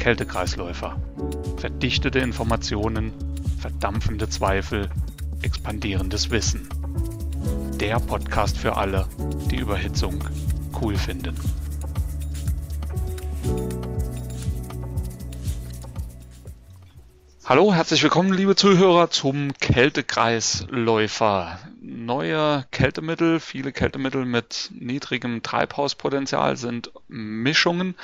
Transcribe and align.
Kältekreisläufer. 0.00 0.96
Verdichtete 1.58 2.20
Informationen, 2.20 3.12
verdampfende 3.60 4.30
Zweifel, 4.30 4.88
expandierendes 5.42 6.30
Wissen. 6.30 6.70
Der 7.78 8.00
Podcast 8.00 8.56
für 8.56 8.78
alle, 8.78 9.06
die 9.50 9.56
Überhitzung 9.56 10.24
cool 10.80 10.96
finden. 10.96 11.36
Hallo, 17.44 17.74
herzlich 17.74 18.02
willkommen, 18.02 18.32
liebe 18.32 18.56
Zuhörer, 18.56 19.10
zum 19.10 19.52
Kältekreisläufer. 19.60 21.58
Neue 21.82 22.64
Kältemittel, 22.70 23.38
viele 23.38 23.72
Kältemittel 23.72 24.24
mit 24.24 24.70
niedrigem 24.72 25.42
Treibhauspotenzial 25.42 26.56
sind 26.56 26.90
Mischungen. 27.08 27.96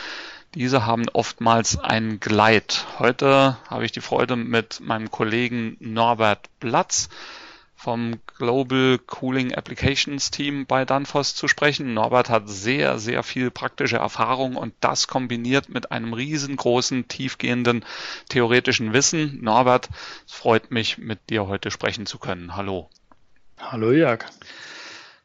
Diese 0.57 0.87
haben 0.87 1.05
oftmals 1.13 1.79
ein 1.79 2.19
Gleit. 2.19 2.87
Heute 2.99 3.59
habe 3.69 3.85
ich 3.85 3.93
die 3.93 4.01
Freude, 4.01 4.37
mit 4.37 4.81
meinem 4.81 5.11
Kollegen 5.11 5.77
Norbert 5.81 6.49
Platz 6.61 7.11
vom 7.75 8.15
Global 8.39 8.99
Cooling 9.07 9.53
Applications 9.55 10.31
Team 10.31 10.65
bei 10.65 10.87
Danfoss 10.87 11.35
zu 11.35 11.47
sprechen. 11.47 11.93
Norbert 11.93 12.31
hat 12.31 12.49
sehr, 12.49 12.99
sehr 12.99 13.23
viel 13.23 13.51
praktische 13.51 13.99
Erfahrung 13.99 14.57
und 14.57 14.73
das 14.81 15.09
kombiniert 15.09 15.69
mit 15.69 15.93
einem 15.93 16.15
riesengroßen, 16.15 17.07
tiefgehenden 17.07 17.85
theoretischen 18.31 18.95
Wissen. 18.95 19.39
Norbert, 19.43 19.91
es 20.27 20.33
freut 20.33 20.71
mich, 20.71 20.97
mit 20.97 21.29
dir 21.29 21.49
heute 21.49 21.71
sprechen 21.71 22.07
zu 22.07 22.19
können. 22.19 22.57
Hallo. 22.57 22.89
Hallo 23.61 23.93
Jörg. 23.93 24.25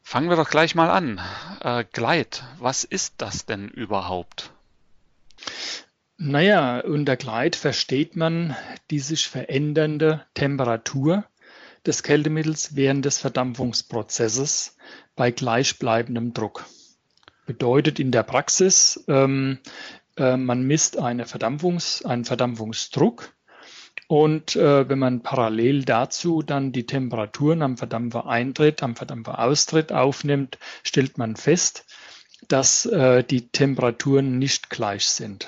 Fangen 0.04 0.28
wir 0.28 0.36
doch 0.36 0.50
gleich 0.50 0.76
mal 0.76 0.90
an. 0.92 1.22
Äh, 1.62 1.86
Gleit, 1.94 2.44
was 2.60 2.84
ist 2.84 3.14
das 3.20 3.46
denn 3.46 3.70
überhaupt? 3.70 4.51
Naja, 6.24 6.82
unter 6.82 7.18
Gleit 7.18 7.56
versteht 7.56 8.16
man 8.16 8.56
die 8.92 9.00
sich 9.00 9.28
verändernde 9.28 10.24
Temperatur 10.36 11.26
des 11.84 12.04
Kältemittels 12.04 12.76
während 12.76 13.06
des 13.06 13.18
Verdampfungsprozesses 13.18 14.78
bei 15.16 15.32
gleichbleibendem 15.32 16.36
Druck. 16.36 16.68
Bedeutet 17.48 18.00
in 18.00 18.12
der 18.12 18.22
Praxis, 18.22 19.04
ähm, 19.08 19.58
äh, 20.16 20.38
man 20.38 20.62
misst 20.62 21.00
eine 21.00 21.26
Verdampfungs-, 21.26 22.06
einen 22.06 22.26
Verdampfungsdruck 22.26 23.34
und 24.06 24.56
äh, 24.56 24.88
wenn 24.88 25.00
man 25.00 25.24
parallel 25.24 25.86
dazu 25.86 26.44
dann 26.44 26.72
die 26.72 26.86
Temperaturen 26.86 27.64
am 27.64 27.78
Verdampfer 27.78 28.28
Eintritt, 28.28 28.84
am 28.84 28.96
Verdampfer 28.96 29.40
Austritt 29.40 29.92
aufnimmt, 29.92 30.60
stellt 30.84 31.18
man 31.18 31.36
fest, 31.36 31.84
dass 32.48 32.86
äh, 32.86 33.24
die 33.24 33.48
Temperaturen 33.48 34.38
nicht 34.38 34.70
gleich 34.70 35.08
sind. 35.08 35.48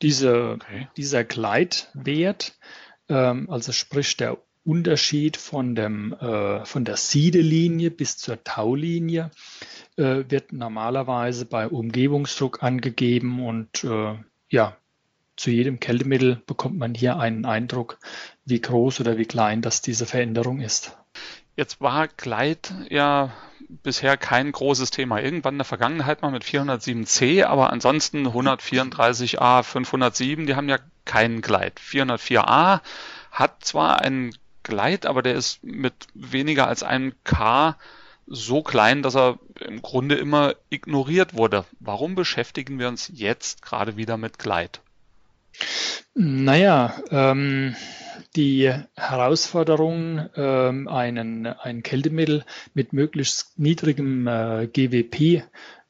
Diese, 0.00 0.52
okay. 0.52 0.88
Dieser 0.96 1.24
Gleitwert, 1.24 2.54
ähm, 3.08 3.50
also 3.50 3.72
sprich 3.72 4.16
der 4.16 4.38
Unterschied 4.64 5.36
von, 5.36 5.74
dem, 5.74 6.12
äh, 6.14 6.64
von 6.64 6.84
der 6.84 6.96
Siedelinie 6.96 7.90
bis 7.90 8.16
zur 8.16 8.42
Taulinie 8.44 9.30
äh, 9.96 10.24
wird 10.28 10.52
normalerweise 10.52 11.46
bei 11.46 11.66
Umgebungsdruck 11.68 12.62
angegeben 12.62 13.44
und 13.44 13.84
äh, 13.84 14.14
ja, 14.48 14.76
zu 15.36 15.50
jedem 15.50 15.80
Kältemittel 15.80 16.42
bekommt 16.46 16.78
man 16.78 16.94
hier 16.94 17.18
einen 17.18 17.44
Eindruck, 17.44 17.98
wie 18.44 18.60
groß 18.60 19.00
oder 19.00 19.18
wie 19.18 19.24
klein 19.24 19.62
das 19.62 19.80
diese 19.82 20.06
Veränderung 20.06 20.60
ist. 20.60 20.96
Jetzt 21.62 21.80
war 21.80 22.08
Gleit 22.08 22.74
ja 22.88 23.30
bisher 23.68 24.16
kein 24.16 24.50
großes 24.50 24.90
Thema. 24.90 25.20
Irgendwann 25.20 25.54
in 25.54 25.58
der 25.58 25.64
Vergangenheit 25.64 26.20
mal 26.20 26.32
mit 26.32 26.42
407c, 26.42 27.44
aber 27.44 27.70
ansonsten 27.72 28.26
134a, 28.26 29.62
507, 29.62 30.48
die 30.48 30.56
haben 30.56 30.68
ja 30.68 30.78
keinen 31.04 31.40
Gleit. 31.40 31.78
404a 31.78 32.80
hat 33.30 33.64
zwar 33.64 34.00
einen 34.00 34.34
Gleit, 34.64 35.06
aber 35.06 35.22
der 35.22 35.34
ist 35.34 35.62
mit 35.62 35.94
weniger 36.14 36.66
als 36.66 36.82
einem 36.82 37.14
K 37.22 37.76
so 38.26 38.64
klein, 38.64 39.04
dass 39.04 39.14
er 39.14 39.38
im 39.60 39.82
Grunde 39.82 40.16
immer 40.16 40.56
ignoriert 40.68 41.34
wurde. 41.34 41.64
Warum 41.78 42.16
beschäftigen 42.16 42.80
wir 42.80 42.88
uns 42.88 43.08
jetzt 43.14 43.62
gerade 43.62 43.96
wieder 43.96 44.16
mit 44.16 44.40
Gleit? 44.40 44.80
Naja, 46.14 46.92
ähm, 47.12 47.76
die 48.36 48.72
Herausforderung, 48.96 50.28
ähm, 50.36 50.88
einen, 50.88 51.46
ein 51.46 51.82
Kältemittel 51.82 52.44
mit 52.74 52.92
möglichst 52.92 53.58
niedrigem 53.58 54.26
äh, 54.26 54.66
GWP 54.66 55.44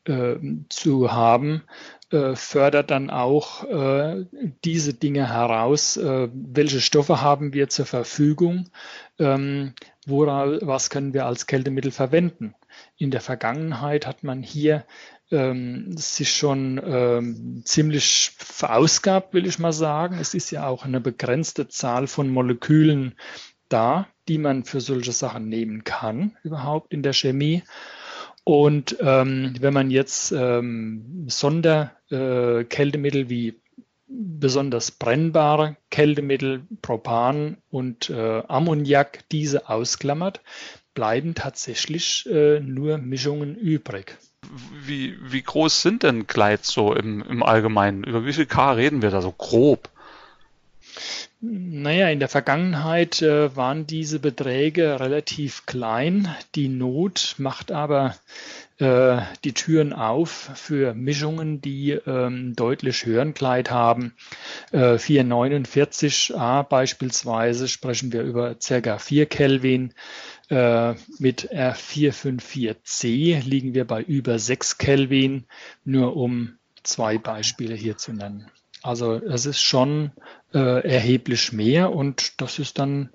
äh, 0.05 0.37
zu 0.69 1.13
haben, 1.13 1.63
äh, 2.11 2.35
fördert 2.35 2.91
dann 2.91 3.11
auch 3.11 3.65
äh, 3.65 4.27
diese 4.65 4.95
Dinge 4.95 5.33
heraus. 5.33 5.97
Äh, 5.97 6.29
welche 6.33 6.81
Stoffe 6.81 7.23
haben 7.23 7.55
wir 7.55 7.69
zur 7.69 7.87
Verfügung? 7.87 8.69
Ähm, 9.19 9.75
wora, 10.07 10.59
was 10.63 10.91
können 10.91 11.15
wir 11.15 11.27
als 11.27 11.47
Kältemittel 11.47 11.91
verwenden? 11.91 12.55
In 12.97 13.11
der 13.11 13.21
Vergangenheit 13.21 14.07
hat 14.07 14.25
man 14.25 14.43
hier 14.43 14.85
ähm, 15.33 15.97
sich 15.97 16.33
schon 16.33 16.81
ähm, 16.85 17.63
ziemlich 17.65 18.33
verausgabt, 18.39 19.35
will 19.35 19.47
ich 19.47 19.59
mal 19.59 19.73
sagen. 19.73 20.19
Es 20.19 20.35
ist 20.35 20.51
ja 20.51 20.67
auch 20.67 20.85
eine 20.85 21.01
begrenzte 21.01 21.69
Zahl 21.69 22.07
von 22.07 22.29
Molekülen 22.29 23.15
da, 23.69 24.07
die 24.29 24.39
man 24.39 24.65
für 24.65 24.81
solche 24.81 25.13
Sachen 25.13 25.49
nehmen 25.49 25.83
kann, 25.85 26.37
überhaupt 26.45 26.93
in 26.93 27.03
der 27.03 27.15
Chemie. 27.15 27.63
Und 28.45 28.97
ähm, 29.01 29.55
wenn 29.61 29.73
man 29.73 29.91
jetzt 29.91 30.33
ähm, 30.33 31.27
Sonderkältemittel 31.29 33.23
äh, 33.23 33.31
wie 33.31 33.61
besonders 34.07 34.91
brennbare 34.91 35.77
Kältemittel, 35.91 36.67
Propan 36.83 37.57
und 37.71 38.11
äh, 38.11 38.43
Ammoniak, 38.47 39.21
diese 39.31 39.69
ausklammert, 39.69 40.43
bleiben 40.93 41.35
tatsächlich 41.35 42.29
äh, 42.31 42.61
nur 42.61 42.99
Mischungen 42.99 43.57
übrig 43.57 44.19
wie, 44.87 45.17
wie 45.21 45.43
groß 45.43 45.83
sind 45.83 46.03
denn 46.03 46.27
Glides 46.27 46.69
so 46.69 46.95
im, 46.95 47.23
im 47.23 47.43
Allgemeinen? 47.43 48.05
Über 48.05 48.27
wie 48.27 48.33
viel 48.33 48.47
K 48.47 48.73
reden 48.73 49.03
wir 49.03 49.11
da 49.11 49.23
so 49.23 49.33
grob? 49.33 49.89
Naja, 51.41 52.09
in 52.09 52.21
der 52.21 52.29
Vergangenheit 52.29 53.21
äh, 53.21 53.57
waren 53.57 53.87
diese 53.87 54.21
Beträge 54.21 55.01
relativ 55.01 55.67
klein. 55.67 56.33
Die 56.55 56.69
Not 56.69 57.35
macht 57.39 57.73
aber 57.73 58.15
äh, 58.79 59.23
die 59.45 59.53
Türen 59.53 59.93
auf 59.93 60.51
für 60.55 60.95
Mischungen, 60.95 61.61
die 61.61 61.91
ähm, 61.91 62.55
deutlich 62.55 63.07
höheren 63.07 63.35
Kleid 63.35 63.71
haben. 63.71 64.15
Äh, 64.71 64.95
449a 64.95 66.63
beispielsweise 66.63 67.69
sprechen 67.69 68.13
wir 68.13 68.23
über 68.23 68.55
ca. 68.55 68.99
4 68.99 69.27
Kelvin. 69.27 69.95
Äh, 70.49 70.95
mit 71.19 71.53
R454C 71.53 73.43
liegen 73.43 73.75
wir 73.75 73.87
bei 73.87 74.03
über 74.03 74.39
6 74.39 74.79
Kelvin, 74.79 75.45
nur 75.85 76.17
um 76.17 76.59
zwei 76.83 77.19
Beispiele 77.19 77.75
hier 77.75 77.97
zu 77.97 78.13
nennen. 78.13 78.51
Also 78.83 79.15
es 79.15 79.47
ist 79.47 79.63
schon 79.63 80.11
äh, 80.55 80.87
erheblich 80.87 81.53
mehr 81.53 81.93
und 81.93 82.41
das 82.41 82.59
ist 82.59 82.79
dann 82.79 83.11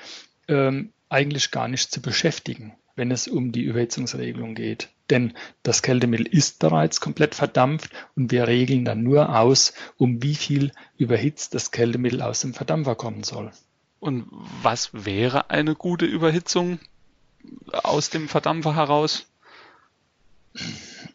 ähm, 0.50 0.92
eigentlich 1.08 1.52
gar 1.52 1.70
nicht 1.70 1.90
zu 1.92 2.02
beschäftigen, 2.02 2.74
wenn 2.96 3.12
es 3.12 3.30
um 3.30 3.54
die 3.54 3.64
Überhitzungsregelung 3.64 4.56
geht. 4.56 4.90
Denn 5.10 5.34
das 5.64 5.82
Kältemittel 5.82 6.28
ist 6.28 6.60
bereits 6.60 7.02
komplett 7.02 7.36
verdampft 7.36 7.92
und 8.16 8.32
wir 8.32 8.48
regeln 8.48 8.86
dann 8.86 9.04
nur 9.04 9.38
aus, 9.38 9.74
um 9.98 10.22
wie 10.22 10.36
viel 10.36 10.72
überhitzt 10.98 11.56
das 11.56 11.72
Kältemittel 11.72 12.22
aus 12.22 12.42
dem 12.42 12.54
Verdampfer 12.54 12.96
kommen 12.96 13.24
soll. 13.24 13.52
Und 14.00 14.28
was 14.62 14.92
wäre 14.94 15.50
eine 15.50 15.76
gute 15.76 16.06
Überhitzung 16.06 16.80
aus 17.72 18.10
dem 18.10 18.30
Verdampfer 18.30 18.76
heraus? 18.76 19.26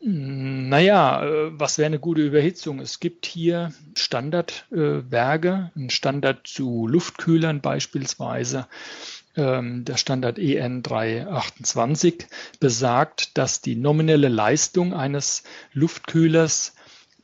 Naja, 0.01 1.25
äh, 1.25 1.59
was 1.59 1.79
wäre 1.79 1.87
eine 1.87 1.99
gute 1.99 2.23
Überhitzung? 2.23 2.81
Es 2.81 3.01
gibt 3.01 3.27
hier 3.27 3.73
Standardwerke, 3.95 5.73
ein 5.75 5.91
Standard 5.91 6.47
zu 6.47 6.87
Luftkühlern 6.87 7.61
beispielsweise. 7.61 8.67
Ähm, 9.37 9.85
der 9.85 9.97
Standard 9.97 10.39
EN 10.39 10.83
328 10.83 12.27
besagt, 12.61 13.37
dass 13.37 13.61
die 13.61 13.75
nominelle 13.75 14.29
Leistung 14.29 14.95
eines 14.95 15.43
Luftkühlers 15.73 16.75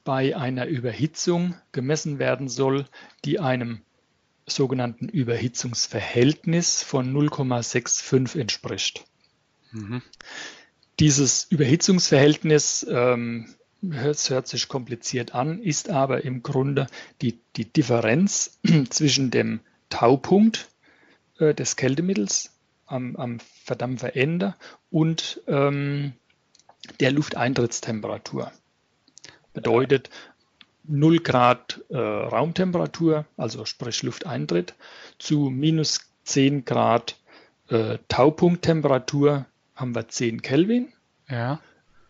bei 0.02 0.36
einer 0.36 0.66
Überhitzung 0.66 1.54
gemessen 1.70 2.18
werden 2.18 2.48
soll, 2.48 2.86
die 3.24 3.38
einem 3.38 3.82
sogenannten 4.46 5.08
Überhitzungsverhältnis 5.08 6.82
von 6.82 7.12
0,65 7.14 8.38
entspricht. 8.38 9.04
Mhm. 9.70 10.02
Dieses 10.98 11.44
Überhitzungsverhältnis 11.44 12.84
ähm, 12.90 13.54
hört, 13.88 14.30
hört, 14.30 14.48
sich 14.48 14.68
kompliziert 14.68 15.34
an, 15.34 15.62
ist 15.62 15.88
aber 15.88 16.24
im 16.24 16.42
Grunde 16.42 16.88
die, 17.22 17.38
die 17.56 17.72
Differenz 17.72 18.58
zwischen 18.90 19.30
dem 19.30 19.60
Taupunkt 19.88 20.68
äh, 21.40 21.54
des 21.54 21.76
Kältemittels 21.76 22.50
am, 22.86 23.16
am 23.16 23.38
Verdampferende 23.64 24.54
und 24.90 25.40
ähm, 25.46 26.12
der 27.00 27.12
Lufteintrittstemperatur. 27.12 28.52
Bedeutet 29.52 30.10
0 30.84 31.18
Grad 31.20 31.80
äh, 31.88 31.96
Raumtemperatur, 31.96 33.26
also 33.36 33.64
sprich 33.64 34.02
Lufteintritt, 34.02 34.74
zu 35.18 35.50
minus 35.50 36.00
10 36.24 36.64
Grad 36.64 37.16
äh, 37.68 37.98
Taupunkttemperatur 38.08 39.46
haben 39.74 39.94
wir 39.94 40.08
10 40.08 40.42
Kelvin. 40.42 40.92
Ja. 41.28 41.60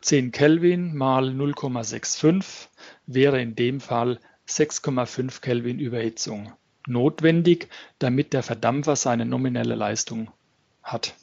10 0.00 0.32
Kelvin 0.32 0.97
mal 0.97 1.29
0,65 1.29 2.69
wäre 3.06 3.41
in 3.41 3.55
dem 3.55 3.81
Fall 3.81 4.19
6,5 4.49 5.41
Kelvin 5.41 5.79
Überhitzung 5.79 6.53
notwendig, 6.87 7.69
damit 7.99 8.32
der 8.32 8.43
Verdampfer 8.43 8.97
seine 8.97 9.27
nominelle 9.27 9.75
Leistung 9.75 10.31
hat. 10.82 11.15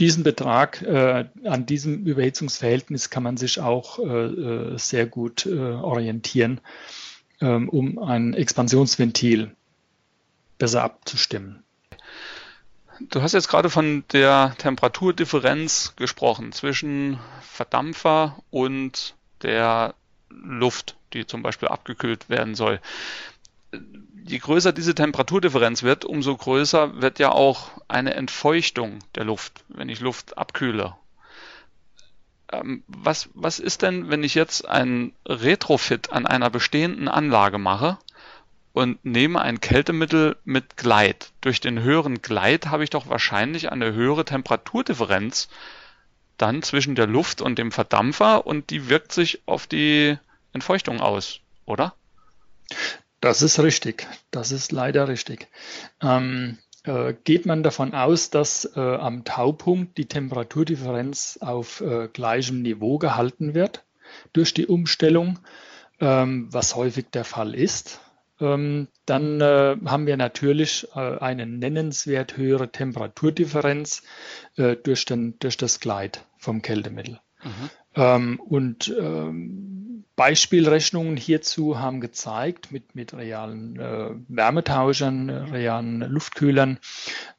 Diesen 0.00 0.24
Betrag, 0.24 0.82
äh, 0.82 1.26
an 1.44 1.66
diesem 1.66 2.04
Überhitzungsverhältnis 2.06 3.10
kann 3.10 3.22
man 3.22 3.36
sich 3.36 3.60
auch 3.60 3.98
äh, 3.98 4.02
äh 4.04 4.78
sehr 4.78 5.06
gut 5.06 5.46
äh, 5.46 5.52
orientieren, 5.52 6.60
ähm, 7.40 7.68
um 7.68 7.98
ein 7.98 8.34
Expansionsventil 8.34 9.54
besser 10.58 10.82
abzustimmen. 10.82 11.62
Du 13.10 13.22
hast 13.22 13.32
jetzt 13.32 13.48
gerade 13.48 13.70
von 13.70 14.04
der 14.12 14.54
Temperaturdifferenz 14.58 15.94
gesprochen 15.96 16.52
zwischen 16.52 17.18
Verdampfer 17.40 18.42
und 18.50 19.14
der 19.42 19.94
Luft, 20.30 20.96
die 21.12 21.26
zum 21.26 21.42
Beispiel 21.42 21.68
abgekühlt 21.68 22.28
werden 22.28 22.54
soll. 22.54 22.80
Je 24.24 24.38
größer 24.38 24.72
diese 24.72 24.94
Temperaturdifferenz 24.94 25.82
wird, 25.82 26.04
umso 26.04 26.36
größer 26.36 27.02
wird 27.02 27.18
ja 27.18 27.32
auch 27.32 27.70
eine 27.88 28.14
Entfeuchtung 28.14 29.00
der 29.14 29.24
Luft, 29.24 29.64
wenn 29.68 29.88
ich 29.88 30.00
Luft 30.00 30.38
abkühle. 30.38 30.94
Ähm, 32.52 32.84
was, 32.86 33.30
was 33.34 33.58
ist 33.58 33.82
denn, 33.82 34.10
wenn 34.10 34.22
ich 34.22 34.34
jetzt 34.34 34.68
ein 34.68 35.12
Retrofit 35.26 36.12
an 36.12 36.26
einer 36.26 36.50
bestehenden 36.50 37.08
Anlage 37.08 37.58
mache 37.58 37.98
und 38.72 39.04
nehme 39.04 39.40
ein 39.40 39.60
Kältemittel 39.60 40.36
mit 40.44 40.76
Gleit. 40.76 41.32
Durch 41.40 41.60
den 41.60 41.80
höheren 41.80 42.22
Gleit 42.22 42.66
habe 42.66 42.84
ich 42.84 42.90
doch 42.90 43.08
wahrscheinlich 43.08 43.72
eine 43.72 43.92
höhere 43.92 44.24
Temperaturdifferenz 44.24 45.48
dann 46.38 46.62
zwischen 46.62 46.94
der 46.94 47.06
Luft 47.06 47.40
und 47.40 47.58
dem 47.58 47.72
Verdampfer 47.72 48.46
und 48.46 48.70
die 48.70 48.88
wirkt 48.88 49.12
sich 49.12 49.42
auf 49.46 49.66
die 49.66 50.16
Entfeuchtung 50.52 51.00
aus, 51.00 51.40
oder? 51.66 51.94
Das 53.22 53.40
ist 53.40 53.60
richtig. 53.60 54.08
Das 54.32 54.50
ist 54.50 54.72
leider 54.72 55.06
richtig. 55.06 55.48
Ähm, 56.02 56.58
äh, 56.82 57.14
geht 57.22 57.46
man 57.46 57.62
davon 57.62 57.94
aus, 57.94 58.30
dass 58.30 58.64
äh, 58.76 58.80
am 58.80 59.24
Taupunkt 59.24 59.96
die 59.96 60.06
Temperaturdifferenz 60.06 61.38
auf 61.40 61.80
äh, 61.80 62.08
gleichem 62.12 62.62
Niveau 62.62 62.98
gehalten 62.98 63.54
wird 63.54 63.84
durch 64.32 64.52
die 64.54 64.66
Umstellung, 64.66 65.38
ähm, 66.00 66.48
was 66.50 66.74
häufig 66.74 67.06
der 67.12 67.24
Fall 67.24 67.54
ist, 67.54 68.00
ähm, 68.40 68.88
dann 69.06 69.40
äh, 69.40 69.76
haben 69.86 70.06
wir 70.06 70.16
natürlich 70.16 70.88
äh, 70.96 71.18
eine 71.18 71.46
nennenswert 71.46 72.36
höhere 72.36 72.72
Temperaturdifferenz 72.72 74.02
äh, 74.56 74.74
durch, 74.74 75.04
den, 75.04 75.38
durch 75.38 75.56
das 75.56 75.78
Gleit 75.78 76.26
vom 76.38 76.60
Kältemittel. 76.60 77.20
Mhm. 77.44 77.70
Ähm, 77.94 78.40
und 78.40 78.92
ähm, 78.98 79.71
Beispielrechnungen 80.22 81.16
hierzu 81.16 81.80
haben 81.80 82.00
gezeigt, 82.00 82.70
mit, 82.70 82.94
mit 82.94 83.12
realen 83.12 83.74
äh, 83.80 84.10
Wärmetauschern, 84.28 85.28
realen 85.28 85.98
Luftkühlern, 85.98 86.78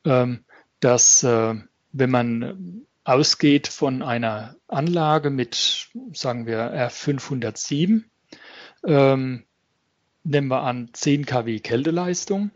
ähm, 0.03 0.43
dass 0.81 1.23
äh, 1.23 1.55
wenn 1.93 2.09
man 2.09 2.85
ausgeht 3.05 3.69
von 3.69 4.01
einer 4.01 4.57
Anlage 4.67 5.29
mit, 5.29 5.87
sagen 6.11 6.45
wir, 6.45 6.73
R507, 6.73 8.03
ähm, 8.85 9.43
nehmen 10.25 10.47
wir 10.49 10.63
an 10.63 10.89
10 10.91 11.25
kW 11.25 11.61
Kälteleistung. 11.61 12.51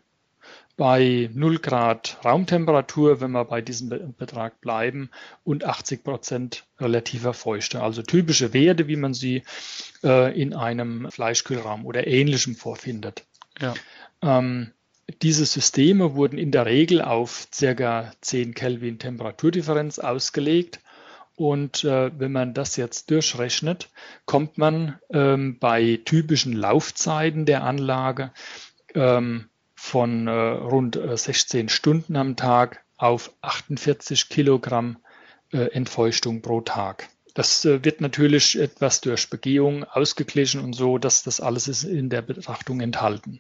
Bei 0.78 1.30
0 1.34 1.60
Grad 1.60 2.20
Raumtemperatur, 2.24 3.20
wenn 3.20 3.32
wir 3.32 3.46
bei 3.46 3.62
diesem 3.62 4.14
Betrag 4.16 4.62
bleiben, 4.62 5.10
und 5.44 5.66
80 5.66 6.04
Prozent 6.04 6.66
relativer 6.80 7.34
Feuchte. 7.34 7.82
Also 7.82 8.04
typische 8.04 8.54
Werte, 8.54 8.88
wie 8.88 8.96
man 8.96 9.14
sie 9.14 9.44
äh, 10.04 10.40
in 10.40 10.54
einem 10.54 11.10
Fleischkühlraum 11.12 11.86
oder 11.86 12.08
ähnlichem 12.08 12.56
vorfindet. 12.56 13.26
Ja. 13.60 13.74
Ähm, 14.22 14.72
diese 15.22 15.46
Systeme 15.46 16.16
wurden 16.16 16.38
in 16.38 16.52
der 16.52 16.66
Regel 16.66 17.02
auf 17.02 17.48
ca. 17.58 18.12
10 18.22 18.54
Kelvin 18.54 19.00
Temperaturdifferenz 19.00 20.00
ausgelegt 20.00 20.80
und 21.38 21.84
äh, 21.84 22.12
wenn 22.20 22.32
man 22.32 22.56
das 22.56 22.78
jetzt 22.78 23.12
durchrechnet, 23.12 23.90
kommt 24.26 24.58
man 24.58 25.00
ähm, 25.12 25.60
bei 25.60 26.00
typischen 26.04 26.54
Laufzeiten 26.54 27.46
der 27.46 27.64
Anlage 27.64 28.32
ähm, 28.96 29.48
von 29.78 30.28
äh, 30.28 30.32
rund 30.32 31.00
16 31.02 31.68
äh, 31.68 31.70
Stunden 31.70 32.16
am 32.18 32.36
Tag 32.36 32.84
auf 32.98 33.32
48 33.42 34.28
Kilogramm 34.28 34.98
äh, 35.54 35.72
Entfeuchtung 35.72 36.42
pro 36.42 36.62
Tag. 36.62 37.08
Das 37.36 37.64
äh, 37.64 37.86
wird 37.86 38.02
natürlich 38.02 38.60
etwas 38.60 39.02
durch 39.02 39.30
Begehung 39.30 39.84
ausgeglichen 39.84 40.62
und 40.62 40.74
so, 40.74 40.98
dass 40.98 41.22
das 41.22 41.40
alles 41.40 41.68
ist 41.68 41.84
in 41.84 42.10
der 42.10 42.24
Betrachtung 42.24 42.82
enthalten. 42.82 43.40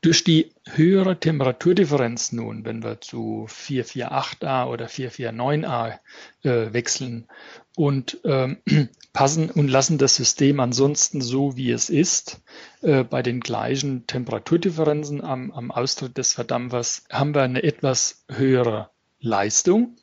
Durch 0.00 0.22
die 0.22 0.52
höhere 0.66 1.18
Temperaturdifferenz 1.18 2.32
nun, 2.32 2.64
wenn 2.64 2.82
wir 2.82 3.00
zu 3.00 3.46
448a 3.48 4.66
oder 4.66 4.86
449a 4.86 5.98
äh, 6.42 6.72
wechseln 6.72 7.26
und 7.74 8.22
äh, 8.24 8.56
passen 9.12 9.50
und 9.50 9.68
lassen 9.68 9.98
das 9.98 10.16
System 10.16 10.60
ansonsten 10.60 11.20
so, 11.20 11.56
wie 11.56 11.70
es 11.70 11.90
ist, 11.90 12.40
äh, 12.82 13.02
bei 13.02 13.22
den 13.22 13.40
gleichen 13.40 14.06
Temperaturdifferenzen 14.06 15.22
am, 15.24 15.50
am 15.52 15.70
Austritt 15.70 16.18
des 16.18 16.34
Verdampfers, 16.34 17.04
haben 17.10 17.34
wir 17.34 17.42
eine 17.42 17.62
etwas 17.62 18.24
höhere 18.28 18.90
Leistung, 19.20 19.96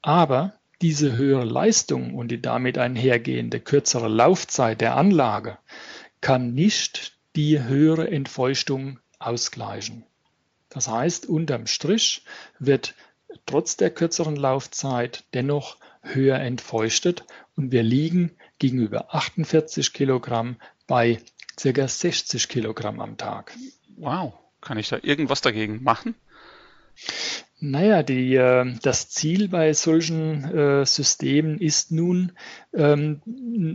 aber 0.00 0.54
diese 0.82 1.16
höhere 1.16 1.44
Leistung 1.44 2.14
und 2.14 2.28
die 2.28 2.42
damit 2.42 2.78
einhergehende 2.78 3.60
kürzere 3.60 4.08
Laufzeit 4.08 4.80
der 4.80 4.96
Anlage 4.96 5.58
kann 6.20 6.54
nicht 6.54 7.13
die 7.36 7.62
höhere 7.62 8.10
Entfeuchtung 8.10 9.00
ausgleichen. 9.18 10.04
Das 10.68 10.88
heißt, 10.88 11.26
unterm 11.26 11.66
Strich 11.66 12.24
wird 12.58 12.94
trotz 13.46 13.76
der 13.76 13.90
kürzeren 13.90 14.36
Laufzeit 14.36 15.24
dennoch 15.34 15.78
höher 16.02 16.38
entfeuchtet 16.38 17.24
und 17.56 17.72
wir 17.72 17.82
liegen 17.82 18.36
gegenüber 18.58 19.14
48 19.14 19.92
Kilogramm 19.92 20.56
bei 20.86 21.20
ca. 21.56 21.88
60 21.88 22.48
Kilogramm 22.48 23.00
am 23.00 23.16
Tag. 23.16 23.56
Wow, 23.96 24.34
kann 24.60 24.78
ich 24.78 24.88
da 24.88 24.98
irgendwas 25.02 25.40
dagegen 25.40 25.82
machen? 25.82 26.14
Naja, 27.66 28.02
die, 28.02 28.34
äh, 28.34 28.74
das 28.82 29.08
Ziel 29.08 29.48
bei 29.48 29.72
solchen 29.72 30.44
äh, 30.44 30.84
Systemen 30.84 31.58
ist 31.58 31.92
nun 31.92 32.32
ähm, 32.74 33.22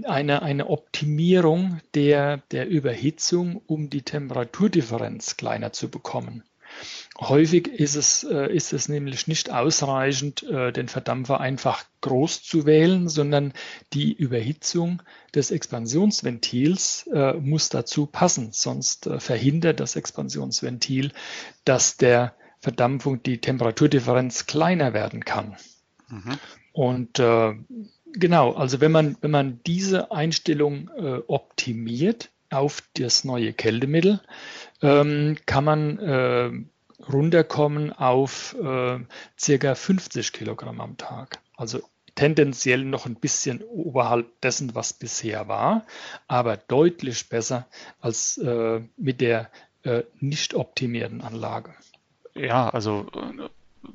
eine, 0.06 0.44
eine 0.44 0.70
Optimierung 0.70 1.80
der, 1.96 2.38
der 2.52 2.68
Überhitzung, 2.70 3.60
um 3.66 3.90
die 3.90 4.04
Temperaturdifferenz 4.04 5.38
kleiner 5.38 5.74
zu 5.74 5.90
bekommen. 5.90 6.44
Häufig 7.20 7.68
ist 7.68 7.96
es, 7.96 8.24
äh, 8.26 8.54
ist 8.54 8.74
es 8.74 8.90
nämlich 8.90 9.26
nicht 9.26 9.52
ausreichend, 9.52 10.44
äh, 10.44 10.72
den 10.72 10.88
Verdampfer 10.88 11.40
einfach 11.40 11.84
groß 12.02 12.44
zu 12.44 12.68
wählen, 12.68 13.10
sondern 13.10 13.54
die 13.94 14.14
Überhitzung 14.14 15.02
des 15.34 15.50
Expansionsventils 15.50 17.10
muss 17.42 17.70
dazu 17.70 18.06
passen. 18.06 18.50
Sonst 18.52 19.10
verhindert 19.18 19.80
das 19.82 19.98
Expansionsventil, 19.98 21.12
dass 21.66 21.98
der 21.98 22.36
Verdampfung 22.62 23.24
die 23.24 23.40
Temperaturdifferenz 23.40 24.46
kleiner 24.46 24.94
werden 24.94 25.24
kann. 25.26 25.56
Mhm. 26.10 26.40
Und 26.74 27.20
äh, 27.20 27.56
genau, 28.14 28.54
also 28.54 28.82
wenn 28.82 28.92
man, 28.92 29.18
wenn 29.22 29.32
man 29.32 29.60
diese 29.66 30.12
Einstellung 30.12 30.90
äh, 30.98 31.20
optimiert 31.28 32.30
auf 32.50 32.84
das 32.96 33.24
neue 33.24 33.54
Kältemittel, 33.54 34.22
ähm, 34.82 35.38
kann 35.46 35.64
man 35.64 36.00
äh, 36.00 36.52
runterkommen 37.12 37.94
auf 37.94 38.56
äh, 38.62 39.00
circa 39.40 39.76
50 39.76 40.34
Kilogramm 40.34 40.82
am 40.82 40.98
Tag. 40.98 41.40
Also 41.56 41.82
tendenziell 42.16 42.84
noch 42.84 43.06
ein 43.06 43.16
bisschen 43.16 43.62
oberhalb 43.64 44.42
dessen, 44.42 44.76
was 44.76 44.94
bisher 44.94 45.48
war, 45.48 45.86
aber 46.28 46.58
deutlich 46.58 47.30
besser 47.30 47.68
als 48.02 48.38
äh, 48.38 48.82
mit 48.98 49.22
der 49.22 49.50
äh, 49.84 50.04
nicht 50.20 50.54
optimierten 50.54 51.22
Anlage. 51.22 51.74
Ja, 52.40 52.70
also 52.70 53.08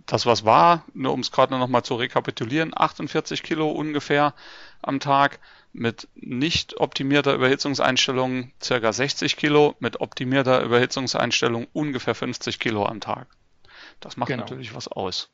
das, 0.07 0.27
was 0.27 0.45
war, 0.45 0.85
nur 0.93 1.13
um 1.13 1.21
es 1.21 1.33
gerade 1.33 1.57
noch 1.57 1.69
mal 1.69 1.83
zu 1.83 1.95
rekapitulieren, 1.95 2.73
48 2.77 3.43
Kilo 3.43 3.71
ungefähr 3.71 4.35
am 4.83 5.01
Tag, 5.01 5.41
mit 5.73 6.09
nicht 6.15 6.79
optimierter 6.79 7.35
Überhitzungseinstellung 7.35 8.53
circa 8.63 8.93
60 8.93 9.37
Kilo, 9.37 9.75
mit 9.81 10.01
optimierter 10.01 10.63
Überhitzungseinstellung 10.63 11.67
ungefähr 11.73 12.15
50 12.15 12.61
Kilo 12.61 12.87
am 12.87 13.01
Tag. 13.01 13.27
Das 14.01 14.17
macht 14.17 14.29
genau. 14.29 14.43
natürlich 14.43 14.75
was 14.75 14.89
aus. 14.89 15.31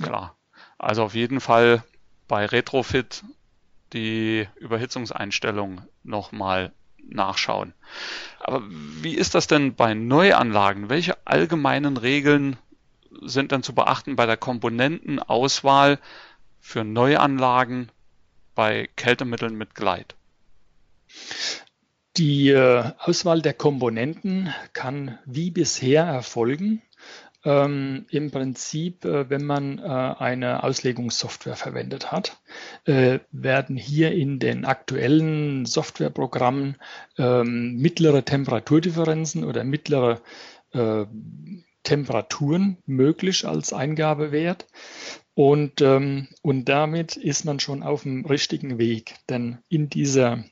Klar. 0.00 0.36
Also 0.78 1.02
auf 1.02 1.14
jeden 1.14 1.40
Fall 1.40 1.82
bei 2.28 2.46
Retrofit 2.46 3.24
die 3.92 4.48
Überhitzungseinstellung 4.56 5.82
nochmal 6.02 6.72
nachschauen. 7.08 7.72
Aber 8.40 8.62
wie 8.68 9.14
ist 9.14 9.34
das 9.34 9.46
denn 9.46 9.74
bei 9.74 9.94
Neuanlagen? 9.94 10.88
Welche 10.88 11.16
allgemeinen 11.26 11.96
Regeln 11.96 12.56
sind 13.22 13.52
dann 13.52 13.62
zu 13.62 13.74
beachten 13.74 14.16
bei 14.16 14.26
der 14.26 14.36
Komponentenauswahl 14.36 15.98
für 16.60 16.84
Neuanlagen 16.84 17.90
bei 18.54 18.88
Kältemitteln 18.96 19.56
mit 19.56 19.74
Gleit? 19.74 20.14
Die 22.16 22.48
äh, 22.48 22.92
Auswahl 22.98 23.42
der 23.42 23.54
Komponenten 23.54 24.52
kann 24.72 25.18
wie 25.26 25.50
bisher 25.50 26.04
erfolgen. 26.04 26.82
Ähm, 27.46 28.06
Im 28.10 28.32
Prinzip, 28.32 29.04
äh, 29.04 29.30
wenn 29.30 29.44
man 29.44 29.78
äh, 29.78 29.82
eine 29.82 30.64
Auslegungssoftware 30.64 31.54
verwendet 31.54 32.10
hat, 32.10 32.40
äh, 32.86 33.20
werden 33.30 33.76
hier 33.76 34.10
in 34.10 34.40
den 34.40 34.64
aktuellen 34.64 35.64
Softwareprogrammen 35.64 36.76
ähm, 37.18 37.76
mittlere 37.76 38.24
Temperaturdifferenzen 38.24 39.44
oder 39.44 39.62
mittlere 39.62 40.20
äh, 40.72 41.06
Temperaturen 41.84 42.78
möglich 42.84 43.46
als 43.46 43.72
Eingabewert. 43.72 44.66
Und, 45.34 45.80
ähm, 45.82 46.26
und 46.42 46.64
damit 46.64 47.16
ist 47.16 47.44
man 47.44 47.60
schon 47.60 47.84
auf 47.84 48.02
dem 48.02 48.26
richtigen 48.26 48.78
Weg, 48.78 49.14
denn 49.28 49.58
in 49.68 49.88
dieser 49.88 50.42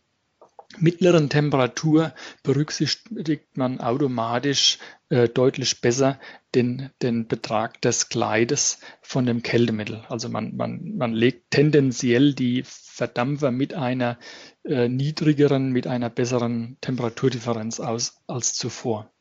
mittleren 0.79 1.29
Temperatur 1.29 2.13
berücksichtigt 2.43 3.57
man 3.57 3.81
automatisch 3.81 4.79
äh, 5.15 5.29
deutlich 5.29 5.81
besser 5.81 6.19
den, 6.57 6.91
den 7.01 7.29
Betrag 7.29 7.81
des 7.83 8.09
Kleides 8.09 8.81
von 9.01 9.27
dem 9.27 9.43
Kältemittel. 9.45 10.05
Also 10.09 10.29
man, 10.29 10.57
man, 10.57 10.97
man 10.97 11.13
legt 11.13 11.53
tendenziell 11.53 12.35
die 12.35 12.65
Verdampfer 12.67 13.53
mit 13.53 13.75
einer 13.75 14.19
äh, 14.65 14.89
niedrigeren, 14.89 15.71
mit 15.71 15.87
einer 15.87 16.11
besseren 16.11 16.79
Temperaturdifferenz 16.81 17.79
aus 17.79 18.23
als 18.27 18.55
zuvor. 18.55 19.14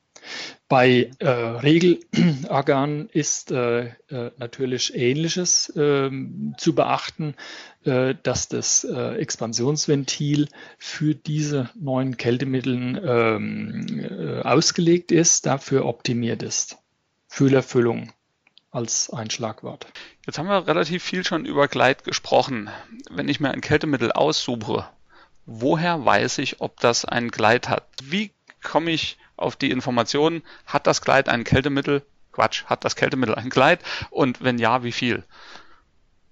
Bei 0.68 1.12
äh, 1.20 1.30
Regelorganen 1.30 3.10
ist 3.10 3.52
äh, 3.52 3.88
äh, 4.10 4.32
natürlich 4.38 4.96
Ähnliches 4.96 5.72
ähm, 5.76 6.56
zu 6.58 6.74
beachten, 6.74 7.36
äh, 7.84 8.16
dass 8.24 8.48
das 8.48 8.84
äh, 8.84 9.16
Expansionsventil 9.16 10.48
für 10.78 11.16
diese 11.16 11.70
neuen 11.76 12.18
Kältemittel 12.18 13.02
ähm, 13.06 14.00
äh, 14.00 14.42
ausgelegt 14.42 15.12
ist, 15.12 15.46
dafür 15.46 15.86
optimiert 15.86 16.42
ist. 16.42 16.78
Fühlerfüllung 17.28 18.12
als 18.72 19.12
ein 19.12 19.30
Schlagwort. 19.30 19.86
Jetzt 20.26 20.40
haben 20.40 20.48
wir 20.48 20.68
relativ 20.68 21.04
viel 21.04 21.24
schon 21.26 21.46
über 21.46 21.68
Gleit 21.68 22.04
gesprochen. 22.04 22.70
Wenn 23.12 23.30
ich 23.30 23.40
mir 23.40 23.52
ein 23.52 23.62
Kältemittel 23.62 24.12
aussuche, 24.12 24.88
woher 25.46 26.04
weiß 26.04 26.40
ich, 26.40 26.62
ob 26.62 26.80
das 26.80 27.06
ein 27.06 27.30
Gleit 27.30 27.70
hat? 27.70 27.88
Wie 28.04 28.32
komme 28.64 28.92
ich 28.92 29.18
auf 29.38 29.56
die 29.56 29.72
Information, 29.72 30.42
hat 30.66 30.88
das 30.88 31.02
Kleid 31.02 31.30
ein 31.30 31.44
Kältemittel? 31.44 32.04
Quatsch, 32.32 32.66
hat 32.66 32.84
das 32.84 32.96
Kältemittel 32.96 33.36
ein 33.36 33.50
Kleid? 33.50 33.80
Und 34.10 34.44
wenn 34.44 34.58
ja, 34.58 34.84
wie 34.84 34.92
viel? 34.92 35.24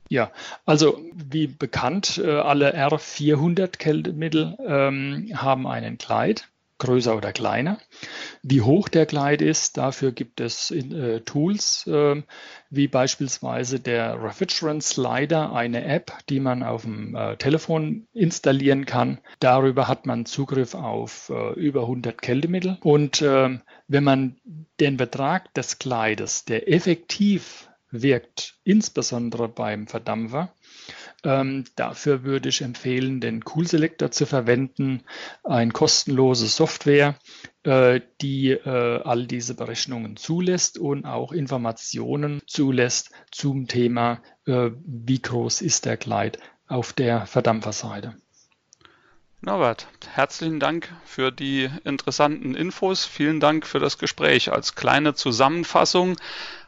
Ja, 0.09 0.31
also 0.65 0.99
wie 1.13 1.47
bekannt, 1.47 2.17
äh, 2.21 2.31
alle 2.31 2.75
R400 2.75 3.77
Kältemittel 3.77 4.57
ähm, 4.65 5.31
haben 5.33 5.67
einen 5.67 5.97
Kleid 5.97 6.49
größer 6.81 7.15
oder 7.15 7.31
kleiner. 7.31 7.77
Wie 8.41 8.61
hoch 8.61 8.89
der 8.89 9.05
Glide 9.05 9.45
ist, 9.45 9.77
dafür 9.77 10.11
gibt 10.11 10.41
es 10.41 10.71
äh, 10.71 11.21
Tools, 11.21 11.85
äh, 11.85 12.23
wie 12.71 12.87
beispielsweise 12.87 13.79
der 13.79 14.21
Refrigerant 14.21 14.83
Slider, 14.83 15.53
eine 15.53 15.85
App, 15.85 16.11
die 16.27 16.39
man 16.39 16.63
auf 16.63 16.81
dem 16.81 17.15
äh, 17.15 17.37
Telefon 17.37 18.07
installieren 18.13 18.85
kann. 18.85 19.19
Darüber 19.39 19.87
hat 19.87 20.07
man 20.07 20.25
Zugriff 20.25 20.73
auf 20.73 21.29
äh, 21.29 21.53
über 21.53 21.81
100 21.81 22.19
Kältemittel. 22.19 22.79
Und 22.81 23.21
ähm, 23.21 23.61
wenn 23.87 24.03
man 24.03 24.37
den 24.79 24.97
Betrag 24.97 25.53
des 25.53 25.77
Kleides, 25.77 26.45
der 26.45 26.67
effektiv 26.67 27.69
wirkt, 27.91 28.55
insbesondere 28.63 29.47
beim 29.49 29.85
Verdampfer, 29.85 30.51
ähm, 31.23 31.65
dafür 31.75 32.23
würde 32.23 32.49
ich 32.49 32.61
empfehlen, 32.61 33.21
den 33.21 33.43
Cool 33.45 33.67
Selector 33.67 34.11
zu 34.11 34.25
verwenden, 34.25 35.03
ein 35.43 35.73
kostenlose 35.73 36.47
Software, 36.47 37.15
äh, 37.63 38.01
die 38.21 38.51
äh, 38.51 39.01
all 39.03 39.27
diese 39.27 39.53
Berechnungen 39.53 40.17
zulässt 40.17 40.79
und 40.79 41.05
auch 41.05 41.31
Informationen 41.31 42.41
zulässt 42.47 43.11
zum 43.31 43.67
Thema, 43.67 44.21
äh, 44.45 44.71
wie 44.83 45.21
groß 45.21 45.61
ist 45.61 45.85
der 45.85 45.97
Gleit 45.97 46.39
auf 46.67 46.93
der 46.93 47.25
Verdampferseite. 47.25 48.15
Norbert, 49.43 49.87
herzlichen 50.13 50.59
Dank 50.59 50.93
für 51.03 51.31
die 51.31 51.67
interessanten 51.83 52.53
Infos. 52.53 53.05
Vielen 53.05 53.39
Dank 53.39 53.65
für 53.65 53.79
das 53.79 53.97
Gespräch. 53.97 54.51
Als 54.51 54.75
kleine 54.75 55.15
Zusammenfassung, 55.15 56.15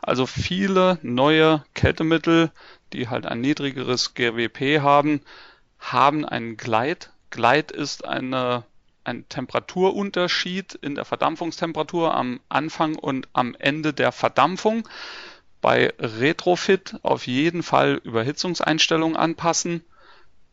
also 0.01 0.25
viele 0.25 0.98
neue 1.03 1.63
Kältemittel 1.75 2.51
die 2.93 3.09
halt 3.09 3.25
ein 3.25 3.41
niedrigeres 3.41 4.13
GWP 4.13 4.81
haben, 4.81 5.21
haben 5.79 6.25
einen 6.25 6.57
Gleit. 6.57 7.12
Gleit 7.29 7.71
ist 7.71 8.05
eine, 8.05 8.63
ein 9.03 9.27
Temperaturunterschied 9.27 10.75
in 10.75 10.95
der 10.95 11.05
Verdampfungstemperatur 11.05 12.13
am 12.13 12.39
Anfang 12.50 12.95
und 12.95 13.27
am 13.33 13.55
Ende 13.57 13.93
der 13.93 14.12
Verdampfung. 14.12 14.88
Bei 15.62 15.93
Retrofit 16.00 17.00
auf 17.03 17.27
jeden 17.27 17.63
Fall 17.63 18.00
Überhitzungseinstellungen 18.03 19.17
anpassen. 19.17 19.83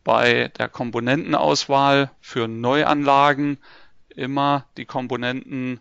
Bei 0.03 0.47
der 0.57 0.67
Komponentenauswahl 0.67 2.11
für 2.21 2.47
Neuanlagen 2.47 3.57
immer 4.09 4.65
die 4.77 4.85
Komponenten 4.85 5.79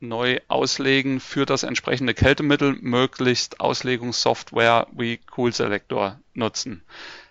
neu 0.00 0.38
auslegen 0.48 1.20
für 1.20 1.46
das 1.46 1.62
entsprechende 1.62 2.14
Kältemittel, 2.14 2.76
möglichst 2.80 3.60
Auslegungssoftware 3.60 4.86
wie 4.92 5.20
Cool 5.36 5.52
Selector 5.52 6.18
nutzen. 6.34 6.82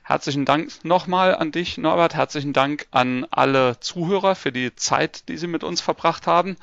Herzlichen 0.04 0.46
Dank 0.46 0.72
nochmal 0.84 1.36
an 1.36 1.52
dich, 1.52 1.78
Norbert. 1.78 2.16
Herzlichen 2.16 2.54
Dank 2.54 2.88
an 2.92 3.26
alle 3.30 3.80
Zuhörer 3.80 4.36
für 4.36 4.52
die 4.52 4.74
Zeit, 4.76 5.28
die 5.28 5.38
sie 5.38 5.48
mit 5.48 5.66
uns 5.66 5.82
verbracht 5.82 6.28
haben. 6.28 6.56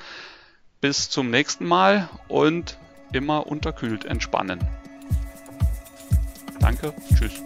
Bis 0.81 1.09
zum 1.09 1.29
nächsten 1.29 1.65
Mal 1.65 2.09
und 2.27 2.77
immer 3.13 3.45
unterkühlt 3.45 4.05
entspannen. 4.05 4.59
Danke, 6.59 6.93
tschüss. 7.15 7.43